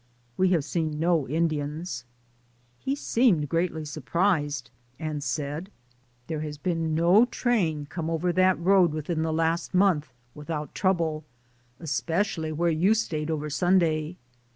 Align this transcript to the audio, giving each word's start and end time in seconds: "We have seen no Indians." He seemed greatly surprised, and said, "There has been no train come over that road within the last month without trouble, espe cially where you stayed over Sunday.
"We 0.35 0.49
have 0.49 0.63
seen 0.65 0.99
no 0.99 1.27
Indians." 1.27 2.05
He 2.79 2.95
seemed 2.95 3.47
greatly 3.47 3.85
surprised, 3.85 4.71
and 4.97 5.23
said, 5.23 5.69
"There 6.25 6.39
has 6.39 6.57
been 6.57 6.95
no 6.95 7.25
train 7.25 7.85
come 7.85 8.09
over 8.09 8.33
that 8.33 8.57
road 8.57 8.93
within 8.93 9.21
the 9.21 9.31
last 9.31 9.75
month 9.75 10.11
without 10.33 10.73
trouble, 10.73 11.23
espe 11.79 12.21
cially 12.21 12.51
where 12.51 12.71
you 12.71 12.95
stayed 12.95 13.29
over 13.29 13.51
Sunday. 13.51 14.17